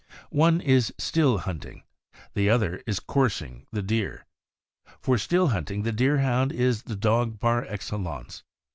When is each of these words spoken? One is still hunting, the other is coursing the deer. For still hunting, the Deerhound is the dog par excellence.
One 0.31 0.61
is 0.61 0.91
still 0.97 1.37
hunting, 1.37 1.83
the 2.33 2.49
other 2.49 2.81
is 2.87 2.99
coursing 2.99 3.67
the 3.71 3.83
deer. 3.83 4.25
For 4.99 5.19
still 5.19 5.49
hunting, 5.49 5.83
the 5.83 5.91
Deerhound 5.93 6.51
is 6.51 6.81
the 6.81 6.95
dog 6.95 7.39
par 7.39 7.65
excellence. 7.69 8.41